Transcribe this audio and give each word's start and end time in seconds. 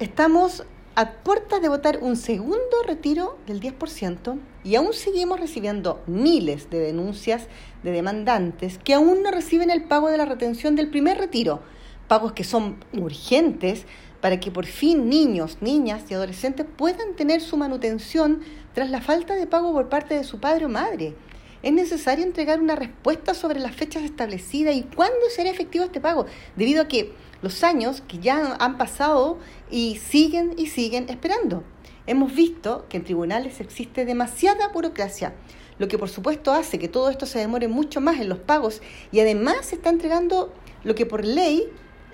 Estamos 0.00 0.64
a 0.94 1.10
puertas 1.10 1.60
de 1.60 1.68
votar 1.68 1.98
un 2.00 2.16
segundo 2.16 2.82
retiro 2.86 3.36
del 3.46 3.60
10% 3.60 4.38
y 4.64 4.76
aún 4.76 4.94
seguimos 4.94 5.38
recibiendo 5.38 6.02
miles 6.06 6.70
de 6.70 6.78
denuncias 6.78 7.48
de 7.82 7.90
demandantes 7.90 8.78
que 8.78 8.94
aún 8.94 9.22
no 9.22 9.30
reciben 9.30 9.68
el 9.68 9.84
pago 9.84 10.08
de 10.08 10.16
la 10.16 10.24
retención 10.24 10.74
del 10.74 10.88
primer 10.88 11.18
retiro, 11.18 11.60
pagos 12.08 12.32
que 12.32 12.44
son 12.44 12.82
urgentes 12.94 13.84
para 14.22 14.40
que 14.40 14.50
por 14.50 14.64
fin 14.64 15.10
niños, 15.10 15.58
niñas 15.60 16.04
y 16.08 16.14
adolescentes 16.14 16.64
puedan 16.78 17.14
tener 17.14 17.42
su 17.42 17.58
manutención 17.58 18.40
tras 18.72 18.88
la 18.88 19.02
falta 19.02 19.34
de 19.34 19.46
pago 19.46 19.70
por 19.74 19.90
parte 19.90 20.14
de 20.14 20.24
su 20.24 20.40
padre 20.40 20.64
o 20.64 20.70
madre. 20.70 21.14
Es 21.62 21.72
necesario 21.72 22.24
entregar 22.24 22.60
una 22.60 22.74
respuesta 22.74 23.34
sobre 23.34 23.60
las 23.60 23.74
fechas 23.74 24.02
establecidas 24.02 24.74
y 24.74 24.82
cuándo 24.82 25.28
será 25.34 25.50
efectivo 25.50 25.84
este 25.84 26.00
pago, 26.00 26.24
debido 26.56 26.80
a 26.80 26.88
que 26.88 27.12
los 27.42 27.62
años 27.62 28.02
que 28.08 28.18
ya 28.18 28.56
han 28.58 28.78
pasado 28.78 29.38
y 29.70 29.96
siguen 29.96 30.54
y 30.56 30.66
siguen 30.66 31.10
esperando. 31.10 31.62
Hemos 32.06 32.34
visto 32.34 32.86
que 32.88 32.96
en 32.96 33.04
tribunales 33.04 33.60
existe 33.60 34.06
demasiada 34.06 34.68
burocracia, 34.68 35.34
lo 35.78 35.86
que 35.86 35.98
por 35.98 36.08
supuesto 36.08 36.52
hace 36.52 36.78
que 36.78 36.88
todo 36.88 37.10
esto 37.10 37.26
se 37.26 37.38
demore 37.38 37.68
mucho 37.68 38.00
más 38.00 38.20
en 38.20 38.30
los 38.30 38.38
pagos 38.38 38.80
y 39.12 39.20
además 39.20 39.66
se 39.66 39.76
está 39.76 39.90
entregando 39.90 40.54
lo 40.82 40.94
que 40.94 41.04
por 41.04 41.24
ley 41.24 41.68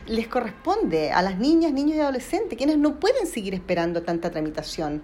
les 0.06 0.26
corresponde 0.26 1.12
a 1.12 1.22
las 1.22 1.38
niñas, 1.38 1.72
niños 1.72 1.96
y 1.96 2.00
adolescentes, 2.00 2.58
quienes 2.58 2.78
no 2.78 2.98
pueden 2.98 3.26
seguir 3.26 3.54
esperando 3.54 4.02
tanta 4.02 4.30
tramitación. 4.30 5.02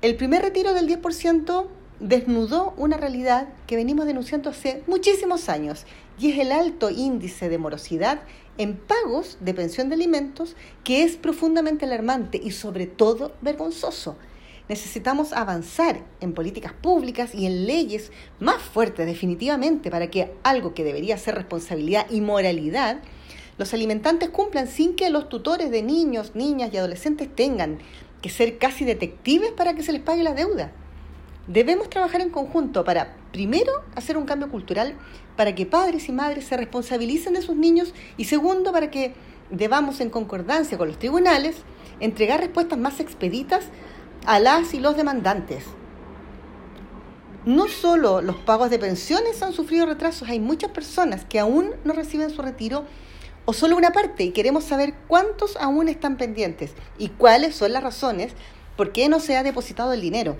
El 0.00 0.16
primer 0.16 0.42
retiro 0.42 0.74
del 0.74 0.86
10% 0.86 1.66
desnudó 2.00 2.74
una 2.76 2.96
realidad 2.96 3.48
que 3.66 3.76
venimos 3.76 4.06
denunciando 4.06 4.50
hace 4.50 4.82
muchísimos 4.86 5.48
años 5.48 5.84
y 6.18 6.30
es 6.30 6.38
el 6.38 6.52
alto 6.52 6.90
índice 6.90 7.48
de 7.48 7.58
morosidad 7.58 8.20
en 8.56 8.76
pagos 8.76 9.38
de 9.40 9.54
pensión 9.54 9.88
de 9.88 9.96
alimentos 9.96 10.56
que 10.84 11.02
es 11.02 11.16
profundamente 11.16 11.86
alarmante 11.86 12.40
y 12.42 12.52
sobre 12.52 12.86
todo 12.86 13.32
vergonzoso. 13.40 14.16
Necesitamos 14.68 15.32
avanzar 15.32 16.04
en 16.20 16.34
políticas 16.34 16.72
públicas 16.72 17.34
y 17.34 17.46
en 17.46 17.66
leyes 17.66 18.12
más 18.38 18.62
fuertes 18.62 19.06
definitivamente 19.06 19.90
para 19.90 20.10
que 20.10 20.34
algo 20.42 20.74
que 20.74 20.84
debería 20.84 21.16
ser 21.16 21.34
responsabilidad 21.36 22.06
y 22.10 22.20
moralidad, 22.20 23.00
los 23.56 23.72
alimentantes 23.74 24.28
cumplan 24.28 24.68
sin 24.68 24.94
que 24.94 25.10
los 25.10 25.28
tutores 25.28 25.70
de 25.70 25.82
niños, 25.82 26.32
niñas 26.34 26.70
y 26.72 26.76
adolescentes 26.76 27.34
tengan 27.34 27.78
que 28.22 28.28
ser 28.28 28.58
casi 28.58 28.84
detectives 28.84 29.52
para 29.52 29.74
que 29.74 29.82
se 29.82 29.92
les 29.92 30.02
pague 30.02 30.22
la 30.22 30.34
deuda. 30.34 30.70
Debemos 31.48 31.88
trabajar 31.88 32.20
en 32.20 32.28
conjunto 32.28 32.84
para, 32.84 33.16
primero, 33.32 33.72
hacer 33.96 34.18
un 34.18 34.26
cambio 34.26 34.50
cultural 34.50 34.94
para 35.34 35.54
que 35.54 35.64
padres 35.64 36.10
y 36.10 36.12
madres 36.12 36.44
se 36.44 36.58
responsabilicen 36.58 37.32
de 37.32 37.40
sus 37.40 37.56
niños 37.56 37.94
y 38.18 38.26
segundo, 38.26 38.70
para 38.70 38.90
que 38.90 39.14
debamos, 39.48 40.00
en 40.00 40.10
concordancia 40.10 40.76
con 40.76 40.88
los 40.88 40.98
tribunales, 40.98 41.56
entregar 42.00 42.40
respuestas 42.40 42.78
más 42.78 43.00
expeditas 43.00 43.64
a 44.26 44.38
las 44.40 44.74
y 44.74 44.80
los 44.80 44.94
demandantes. 44.94 45.64
No 47.46 47.66
solo 47.66 48.20
los 48.20 48.36
pagos 48.36 48.68
de 48.68 48.78
pensiones 48.78 49.42
han 49.42 49.54
sufrido 49.54 49.86
retrasos, 49.86 50.28
hay 50.28 50.40
muchas 50.40 50.70
personas 50.72 51.24
que 51.24 51.38
aún 51.38 51.70
no 51.82 51.94
reciben 51.94 52.28
su 52.28 52.42
retiro 52.42 52.84
o 53.46 53.54
solo 53.54 53.74
una 53.74 53.92
parte 53.92 54.24
y 54.24 54.32
queremos 54.32 54.64
saber 54.64 54.92
cuántos 55.06 55.56
aún 55.56 55.88
están 55.88 56.18
pendientes 56.18 56.74
y 56.98 57.08
cuáles 57.08 57.56
son 57.56 57.72
las 57.72 57.82
razones 57.82 58.34
por 58.76 58.92
qué 58.92 59.08
no 59.08 59.18
se 59.18 59.38
ha 59.38 59.42
depositado 59.42 59.94
el 59.94 60.02
dinero. 60.02 60.36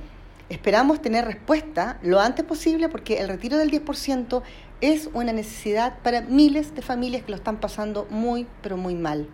Esperamos 0.48 1.02
tener 1.02 1.26
respuesta 1.26 1.98
lo 2.02 2.20
antes 2.20 2.42
posible 2.42 2.88
porque 2.88 3.18
el 3.18 3.28
retiro 3.28 3.58
del 3.58 3.70
10% 3.70 4.42
es 4.80 5.10
una 5.12 5.32
necesidad 5.32 5.98
para 6.02 6.22
miles 6.22 6.74
de 6.74 6.80
familias 6.80 7.22
que 7.22 7.32
lo 7.32 7.36
están 7.36 7.60
pasando 7.60 8.06
muy, 8.08 8.46
pero 8.62 8.78
muy 8.78 8.94
mal. 8.94 9.28